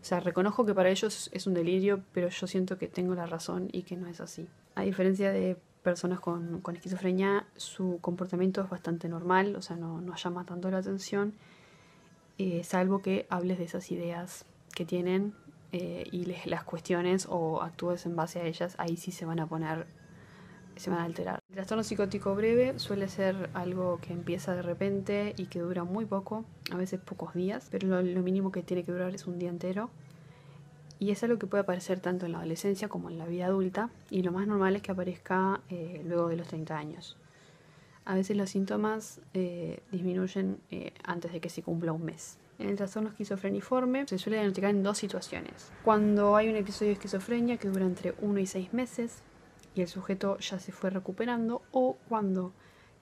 O 0.00 0.04
sea, 0.04 0.18
reconozco 0.18 0.66
que 0.66 0.74
para 0.74 0.90
ellos 0.90 1.30
es 1.32 1.46
un 1.46 1.54
delirio, 1.54 2.02
pero 2.12 2.28
yo 2.28 2.46
siento 2.46 2.76
que 2.76 2.88
tengo 2.88 3.14
la 3.14 3.26
razón 3.26 3.68
y 3.70 3.82
que 3.84 3.96
no 3.96 4.08
es 4.08 4.20
así. 4.20 4.48
A 4.74 4.82
diferencia 4.82 5.30
de 5.30 5.56
personas 5.82 6.20
con, 6.20 6.60
esquizofrenia, 6.74 7.46
su 7.56 7.98
comportamiento 8.00 8.62
es 8.62 8.68
bastante 8.68 9.08
normal, 9.08 9.54
o 9.56 9.62
sea, 9.62 9.76
no, 9.76 10.00
no 10.00 10.14
llama 10.16 10.44
tanto 10.44 10.70
la 10.70 10.78
atención, 10.78 11.34
eh, 12.38 12.64
salvo 12.64 13.02
que 13.02 13.26
hables 13.28 13.58
de 13.58 13.64
esas 13.64 13.90
ideas 13.92 14.44
que 14.74 14.84
tienen 14.84 15.34
eh, 15.72 16.04
y 16.10 16.24
les, 16.24 16.46
las 16.46 16.64
cuestiones 16.64 17.26
o 17.28 17.62
actúes 17.62 18.06
en 18.06 18.16
base 18.16 18.40
a 18.40 18.44
ellas, 18.44 18.74
ahí 18.78 18.96
sí 18.96 19.12
se 19.12 19.24
van 19.24 19.40
a 19.40 19.46
poner 19.46 19.86
se 20.82 20.90
van 20.90 20.98
a 20.98 21.04
alterar. 21.04 21.38
El 21.48 21.54
trastorno 21.54 21.84
psicótico 21.84 22.34
breve 22.34 22.78
suele 22.78 23.08
ser 23.08 23.50
algo 23.54 23.98
que 24.02 24.12
empieza 24.12 24.54
de 24.54 24.62
repente 24.62 25.32
y 25.36 25.46
que 25.46 25.60
dura 25.60 25.84
muy 25.84 26.06
poco, 26.06 26.44
a 26.72 26.76
veces 26.76 27.00
pocos 27.00 27.34
días, 27.34 27.68
pero 27.70 28.02
lo, 28.02 28.22
mínimo 28.22 28.50
que 28.50 28.62
tiene 28.62 28.84
que 28.84 28.92
durar 28.92 29.14
es 29.14 29.26
un 29.26 29.38
día 29.38 29.48
entero. 29.48 29.90
Y 30.98 31.10
es 31.10 31.22
algo 31.22 31.38
que 31.38 31.46
puede 31.46 31.62
aparecer 31.62 32.00
tanto 32.00 32.26
en 32.26 32.32
la 32.32 32.38
adolescencia 32.38 32.88
como 32.88 33.10
en 33.10 33.18
la 33.18 33.26
vida 33.26 33.46
adulta, 33.46 33.90
y 34.10 34.22
lo 34.22 34.32
más 34.32 34.46
normal 34.46 34.76
es 34.76 34.82
que 34.82 34.92
aparezca 34.92 35.60
eh, 35.70 36.02
luego 36.04 36.28
de 36.28 36.36
los 36.36 36.48
30 36.48 36.76
años. 36.76 37.16
A 38.04 38.16
veces 38.16 38.36
los 38.36 38.50
síntomas 38.50 39.20
eh, 39.34 39.80
disminuyen 39.92 40.58
eh, 40.70 40.92
antes 41.04 41.32
de 41.32 41.40
que 41.40 41.48
se 41.48 41.62
cumpla 41.62 41.92
un 41.92 42.04
mes. 42.04 42.38
En 42.58 42.68
el 42.68 42.76
trastorno 42.76 43.08
esquizofreniforme 43.08 44.06
se 44.06 44.18
suele 44.18 44.36
diagnosticar 44.36 44.70
en 44.70 44.82
dos 44.82 44.98
situaciones. 44.98 45.70
Cuando 45.84 46.36
hay 46.36 46.48
un 46.48 46.56
episodio 46.56 46.88
de 46.88 46.94
esquizofrenia 46.94 47.56
que 47.56 47.68
dura 47.68 47.84
entre 47.84 48.14
1 48.20 48.38
y 48.40 48.46
6 48.46 48.72
meses, 48.72 49.22
y 49.74 49.82
el 49.82 49.88
sujeto 49.88 50.38
ya 50.38 50.58
se 50.58 50.72
fue 50.72 50.90
recuperando 50.90 51.62
o 51.72 51.96
cuando 52.08 52.52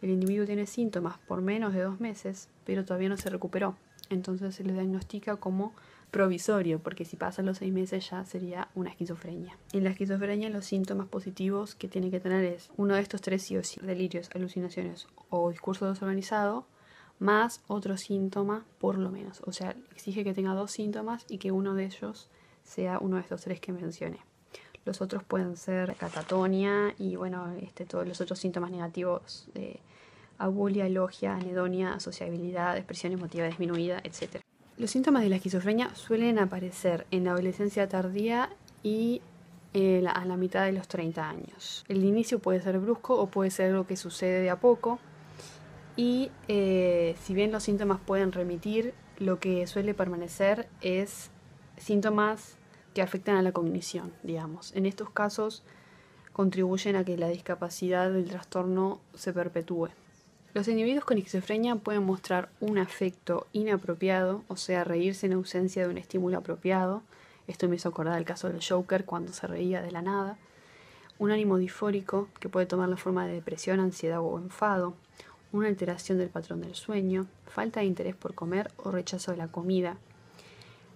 el 0.02 0.10
individuo 0.10 0.46
tiene 0.46 0.66
síntomas 0.66 1.18
por 1.18 1.42
menos 1.42 1.74
de 1.74 1.82
dos 1.82 2.00
meses 2.00 2.48
pero 2.64 2.84
todavía 2.84 3.08
no 3.08 3.16
se 3.16 3.30
recuperó. 3.30 3.76
Entonces 4.10 4.54
se 4.54 4.64
le 4.64 4.72
diagnostica 4.72 5.36
como 5.36 5.72
provisorio, 6.10 6.80
porque 6.80 7.04
si 7.04 7.16
pasan 7.16 7.46
los 7.46 7.58
seis 7.58 7.72
meses 7.72 8.10
ya 8.10 8.24
sería 8.24 8.68
una 8.74 8.90
esquizofrenia. 8.90 9.56
En 9.72 9.84
la 9.84 9.90
esquizofrenia 9.90 10.50
los 10.50 10.66
síntomas 10.66 11.08
positivos 11.08 11.74
que 11.74 11.88
tiene 11.88 12.10
que 12.10 12.20
tener 12.20 12.44
es 12.44 12.70
uno 12.76 12.94
de 12.94 13.00
estos 13.00 13.20
tres 13.20 13.42
sí 13.42 13.56
o 13.56 13.64
sí, 13.64 13.80
delirios, 13.80 14.30
alucinaciones 14.34 15.06
o 15.28 15.50
discurso 15.50 15.88
desorganizado, 15.88 16.66
más 17.18 17.62
otro 17.68 17.96
síntoma 17.96 18.64
por 18.78 18.98
lo 18.98 19.10
menos. 19.10 19.42
O 19.46 19.52
sea, 19.52 19.76
exige 19.92 20.24
que 20.24 20.34
tenga 20.34 20.54
dos 20.54 20.72
síntomas 20.72 21.24
y 21.28 21.38
que 21.38 21.52
uno 21.52 21.74
de 21.74 21.84
ellos 21.84 22.28
sea 22.64 22.98
uno 22.98 23.16
de 23.16 23.22
estos 23.22 23.42
tres 23.42 23.60
que 23.60 23.72
mencioné. 23.72 24.18
Los 24.84 25.00
otros 25.00 25.22
pueden 25.22 25.56
ser 25.56 25.94
catatonia 25.96 26.94
y 26.98 27.16
bueno, 27.16 27.54
este, 27.60 27.84
todos 27.84 28.06
los 28.08 28.20
otros 28.20 28.38
síntomas 28.38 28.70
negativos 28.70 29.48
de 29.54 29.80
abulia, 30.38 30.88
logia, 30.88 31.34
anedonia, 31.34 31.94
asociabilidad, 31.94 32.76
expresión 32.76 33.12
emotiva 33.12 33.46
disminuida, 33.46 34.00
etc. 34.02 34.40
Los 34.78 34.90
síntomas 34.90 35.22
de 35.22 35.28
la 35.28 35.36
esquizofrenia 35.36 35.94
suelen 35.94 36.38
aparecer 36.38 37.06
en 37.10 37.24
la 37.24 37.32
adolescencia 37.32 37.88
tardía 37.88 38.48
y 38.82 39.20
eh, 39.74 40.02
a 40.12 40.24
la 40.24 40.36
mitad 40.36 40.64
de 40.64 40.72
los 40.72 40.88
30 40.88 41.28
años. 41.28 41.84
El 41.86 42.04
inicio 42.04 42.38
puede 42.38 42.62
ser 42.62 42.78
brusco 42.78 43.20
o 43.20 43.26
puede 43.26 43.50
ser 43.50 43.70
algo 43.70 43.86
que 43.86 43.96
sucede 43.96 44.40
de 44.40 44.50
a 44.50 44.56
poco. 44.56 44.98
Y 45.96 46.30
eh, 46.48 47.14
si 47.22 47.34
bien 47.34 47.52
los 47.52 47.62
síntomas 47.62 48.00
pueden 48.00 48.32
remitir, 48.32 48.94
lo 49.18 49.38
que 49.38 49.66
suele 49.66 49.92
permanecer 49.92 50.68
es 50.80 51.30
síntomas 51.76 52.56
que 52.94 53.02
afectan 53.02 53.36
a 53.36 53.42
la 53.42 53.52
cognición, 53.52 54.12
digamos. 54.22 54.74
En 54.74 54.86
estos 54.86 55.10
casos 55.10 55.62
contribuyen 56.32 56.96
a 56.96 57.04
que 57.04 57.16
la 57.16 57.28
discapacidad 57.28 58.10
del 58.10 58.28
trastorno 58.28 59.00
se 59.14 59.32
perpetúe. 59.32 59.90
Los 60.52 60.66
individuos 60.66 61.04
con 61.04 61.16
esquizofrenia 61.16 61.76
pueden 61.76 62.02
mostrar 62.02 62.48
un 62.58 62.78
afecto 62.78 63.46
inapropiado, 63.52 64.42
o 64.48 64.56
sea, 64.56 64.82
reírse 64.82 65.26
en 65.26 65.34
ausencia 65.34 65.84
de 65.84 65.90
un 65.90 65.98
estímulo 65.98 66.38
apropiado. 66.38 67.02
Esto 67.46 67.68
me 67.68 67.76
hizo 67.76 67.88
acordar 67.88 68.18
el 68.18 68.24
caso 68.24 68.48
del 68.48 68.64
Joker 68.64 69.04
cuando 69.04 69.32
se 69.32 69.46
reía 69.46 69.80
de 69.80 69.92
la 69.92 70.02
nada. 70.02 70.38
Un 71.20 71.30
ánimo 71.30 71.56
disfórico 71.56 72.28
que 72.40 72.48
puede 72.48 72.66
tomar 72.66 72.88
la 72.88 72.96
forma 72.96 73.26
de 73.26 73.34
depresión, 73.34 73.78
ansiedad 73.78 74.20
o 74.20 74.38
enfado. 74.38 74.94
Una 75.52 75.68
alteración 75.68 76.18
del 76.18 76.30
patrón 76.30 76.62
del 76.62 76.74
sueño. 76.74 77.26
Falta 77.46 77.80
de 77.80 77.86
interés 77.86 78.16
por 78.16 78.34
comer 78.34 78.72
o 78.76 78.90
rechazo 78.90 79.30
de 79.30 79.36
la 79.36 79.48
comida. 79.48 79.98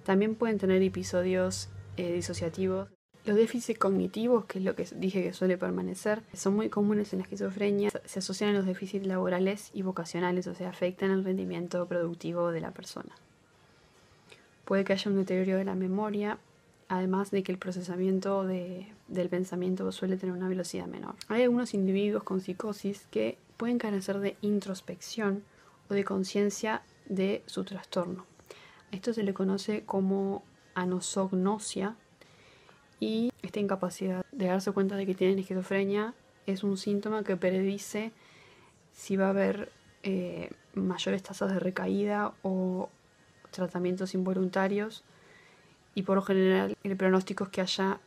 También 0.05 0.35
pueden 0.35 0.59
tener 0.59 0.83
episodios 0.83 1.69
eh, 1.97 2.13
disociativos. 2.13 2.89
Los 3.25 3.37
déficits 3.37 3.79
cognitivos, 3.79 4.45
que 4.45 4.59
es 4.59 4.65
lo 4.65 4.75
que 4.75 4.87
dije 4.97 5.23
que 5.23 5.33
suele 5.33 5.57
permanecer, 5.57 6.23
son 6.35 6.55
muy 6.55 6.69
comunes 6.69 7.13
en 7.13 7.21
la 7.21 7.23
esquizofrenia. 7.23 7.91
Se 8.05 8.19
asocian 8.19 8.51
a 8.51 8.53
los 8.53 8.67
déficits 8.67 9.07
laborales 9.07 9.71
y 9.73 9.81
vocacionales, 9.81 10.47
o 10.47 10.55
sea, 10.55 10.69
afectan 10.69 11.11
el 11.11 11.25
rendimiento 11.25 11.87
productivo 11.87 12.51
de 12.53 12.61
la 12.61 12.73
persona. 12.73 13.15
Puede 14.67 14.85
que 14.85 14.93
haya 14.93 15.11
un 15.11 15.17
deterioro 15.17 15.59
de 15.59 15.65
la 15.65 15.75
memoria, 15.75 16.39
además 16.89 17.31
de 17.31 17.43
que 17.43 17.53
el 17.53 17.59
procesamiento 17.59 18.45
del 18.45 19.29
pensamiento 19.31 19.91
suele 19.91 20.19
tener 20.19 20.35
una 20.35 20.49
velocidad 20.49 20.87
menor. 20.87 21.15
Hay 21.29 21.43
algunos 21.43 21.73
individuos 21.73 22.25
con 22.25 22.41
psicosis 22.41 23.07
que 23.11 23.39
pueden 23.57 23.79
carecer 23.79 24.21
de 24.21 24.37
introspección 24.43 25.43
o 25.89 25.95
de 25.95 26.05
conciencia 26.05 26.83
de 27.07 27.43
su 27.47 27.65
trastorno. 27.65 28.27
Esto 28.91 29.13
se 29.13 29.23
le 29.23 29.35
conoce 29.35 29.85
como 29.85 30.45
anosognosia 30.75 31.97
y 33.01 33.33
esta 33.43 33.61
incapacidad 33.61 34.25
de 34.33 34.47
darse 34.47 34.73
cuenta 34.73 34.97
de 34.97 35.07
que 35.07 35.15
tienen 35.15 35.39
esquizofrenia 35.39 36.15
es 36.47 36.63
un 36.63 36.77
síntoma 36.77 37.25
que 37.25 37.37
predice 37.37 38.13
si 38.93 39.17
va 39.17 39.27
a 39.27 39.31
haber 39.31 39.73
eh, 40.03 40.51
mayores 40.75 41.23
tasas 41.23 41.53
de 41.53 41.59
recaída 41.59 42.33
o 42.43 42.89
tratamientos 43.51 44.15
involuntarios 44.15 45.05
y 45.95 46.03
por 46.03 46.17
lo 46.17 46.23
general 46.23 46.77
el 46.83 46.97
pronóstico 46.97 47.45
es 47.45 47.51
que 47.51 47.61
haya 47.61 48.01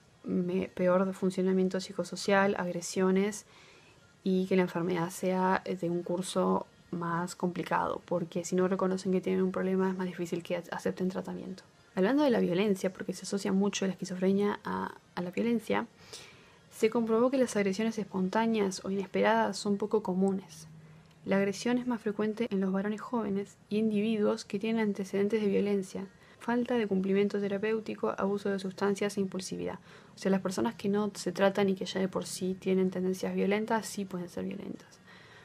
peor 0.73 1.13
funcionamiento 1.13 1.79
psicosocial, 1.79 2.55
agresiones 2.57 3.45
y 4.23 4.45
que 4.47 4.57
la 4.57 4.63
enfermedad 4.63 5.09
sea 5.09 5.63
de 5.65 5.89
un 5.89 6.03
curso 6.03 6.67
más 6.91 7.35
complicado, 7.35 8.01
porque 8.05 8.43
si 8.43 8.55
no 8.55 8.67
reconocen 8.67 9.11
que 9.11 9.21
tienen 9.21 9.41
un 9.41 9.51
problema 9.51 9.89
es 9.89 9.97
más 9.97 10.07
difícil 10.07 10.43
que 10.43 10.61
acepten 10.71 11.09
tratamiento. 11.09 11.63
Hablando 11.97 12.21
de 12.21 12.29
la 12.29 12.39
violencia, 12.39 12.93
porque 12.93 13.13
se 13.13 13.23
asocia 13.23 13.51
mucho 13.51 13.87
la 13.87 13.93
esquizofrenia 13.93 14.59
a, 14.63 14.93
la 15.19 15.31
violencia, 15.31 15.87
se 16.69 16.91
comprobó 16.91 17.31
que 17.31 17.39
las 17.39 17.55
agresiones 17.55 17.97
espontáneas 17.97 18.85
o 18.85 18.91
inesperadas 18.91 19.57
son 19.57 19.77
poco 19.77 20.03
comunes. 20.03 20.67
La 21.25 21.37
agresión 21.37 21.79
es 21.79 21.87
más 21.87 21.99
frecuente 21.99 22.45
en 22.51 22.61
los 22.61 22.71
varones 22.71 23.01
jóvenes 23.01 23.57
y 23.67 23.79
individuos 23.79 24.45
que 24.45 24.59
tienen 24.59 24.83
antecedentes 24.83 25.41
de 25.41 25.47
violencia, 25.47 26.05
falta 26.37 26.75
de 26.75 26.85
cumplimiento 26.85 27.39
terapéutico, 27.39 28.13
abuso 28.15 28.51
de 28.51 28.59
sustancias 28.59 29.17
e 29.17 29.21
impulsividad. 29.21 29.79
O 30.15 30.19
sea, 30.19 30.29
las 30.29 30.41
personas 30.41 30.75
que 30.75 30.89
no 30.89 31.11
se 31.15 31.31
tratan 31.31 31.69
y 31.69 31.73
que 31.73 31.85
ya 31.85 31.99
de 31.99 32.07
por 32.07 32.27
sí 32.27 32.53
tienen 32.53 32.91
tendencias 32.91 33.33
violentas 33.33 33.87
sí 33.87 34.05
pueden 34.05 34.29
ser 34.29 34.45
violentas. 34.45 34.99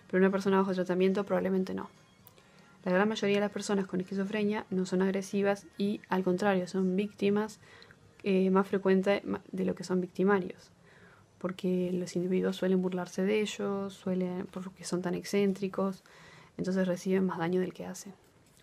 Pero 0.06 0.22
una 0.22 0.30
persona 0.30 0.58
bajo 0.58 0.74
tratamiento 0.74 1.24
probablemente 1.24 1.72
no. 1.72 1.88
La 2.84 2.90
gran 2.90 3.08
mayoría 3.08 3.36
de 3.36 3.42
las 3.42 3.52
personas 3.52 3.86
con 3.86 4.00
esquizofrenia 4.00 4.66
no 4.70 4.86
son 4.86 5.02
agresivas 5.02 5.66
y 5.78 6.00
al 6.08 6.24
contrario 6.24 6.66
son 6.66 6.96
víctimas 6.96 7.60
eh, 8.24 8.50
más 8.50 8.66
frecuentes 8.66 9.22
de 9.52 9.64
lo 9.64 9.74
que 9.74 9.84
son 9.84 10.00
victimarios. 10.00 10.70
Porque 11.38 11.90
los 11.92 12.16
individuos 12.16 12.56
suelen 12.56 12.82
burlarse 12.82 13.22
de 13.22 13.40
ellos, 13.40 13.92
suelen, 13.94 14.46
porque 14.46 14.84
son 14.84 15.00
tan 15.00 15.14
excéntricos, 15.14 16.02
entonces 16.56 16.88
reciben 16.88 17.24
más 17.24 17.38
daño 17.38 17.60
del 17.60 17.72
que 17.72 17.86
hacen. 17.86 18.14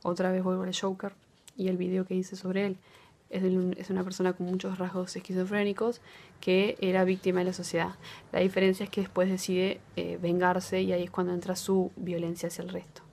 Otra 0.03 0.31
vez 0.31 0.43
vuelvo 0.43 0.63
al 0.63 0.75
Joker 0.75 1.13
y 1.55 1.69
el 1.69 1.77
video 1.77 2.05
que 2.05 2.15
hice 2.15 2.35
sobre 2.35 2.65
él. 2.65 2.77
Es, 3.29 3.89
una 3.89 4.03
persona 4.03 4.33
con 4.33 4.47
muchos 4.47 4.79
rasgos 4.79 5.15
esquizofrénicos 5.15 6.01
que 6.41 6.77
era 6.81 7.03
víctima 7.03 7.39
de 7.39 7.45
la 7.45 7.53
sociedad. 7.53 7.95
La 8.31 8.39
diferencia 8.39 8.85
es 8.85 8.89
que 8.89 9.01
después 9.01 9.29
decide 9.29 9.79
eh, 9.95 10.17
vengarse 10.21 10.81
y 10.81 10.91
ahí 10.93 11.03
es 11.03 11.11
cuando 11.11 11.33
entra 11.33 11.55
su 11.55 11.91
violencia 11.95 12.47
hacia 12.47 12.63
el 12.63 12.69
resto. 12.69 13.08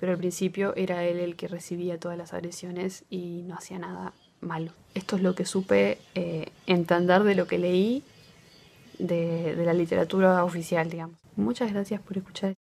Pero 0.00 0.12
al 0.12 0.18
principio 0.18 0.74
era 0.76 1.04
él 1.04 1.20
el 1.20 1.36
que 1.36 1.46
recibía 1.46 2.00
todas 2.00 2.16
las 2.16 2.32
agresiones 2.32 3.04
y 3.10 3.42
no 3.46 3.54
hacía 3.54 3.78
nada 3.78 4.14
malo. 4.40 4.72
Esto 4.94 5.16
es 5.16 5.22
lo 5.22 5.34
que 5.34 5.44
supe 5.44 5.98
eh, 6.14 6.48
entender 6.66 7.22
de 7.22 7.34
lo 7.34 7.46
que 7.46 7.58
leí 7.58 8.02
de, 8.98 9.54
de 9.54 9.64
la 9.66 9.74
literatura 9.74 10.42
oficial, 10.42 10.88
digamos. 10.88 11.18
Muchas 11.36 11.70
gracias 11.70 12.00
por 12.00 12.16
escuchar. 12.16 12.54